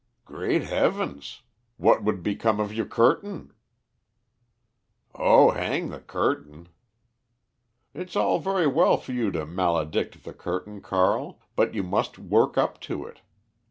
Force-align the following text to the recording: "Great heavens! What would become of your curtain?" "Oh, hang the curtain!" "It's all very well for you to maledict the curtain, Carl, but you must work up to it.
"Great 0.25 0.63
heavens! 0.63 1.43
What 1.77 2.03
would 2.03 2.23
become 2.23 2.59
of 2.59 2.73
your 2.73 2.87
curtain?" 2.87 3.53
"Oh, 5.13 5.51
hang 5.51 5.89
the 5.89 5.99
curtain!" 5.99 6.69
"It's 7.93 8.15
all 8.15 8.39
very 8.39 8.65
well 8.65 8.97
for 8.97 9.11
you 9.11 9.29
to 9.29 9.45
maledict 9.45 10.23
the 10.23 10.33
curtain, 10.33 10.81
Carl, 10.81 11.39
but 11.55 11.75
you 11.75 11.83
must 11.83 12.17
work 12.17 12.57
up 12.57 12.79
to 12.81 13.05
it. 13.05 13.21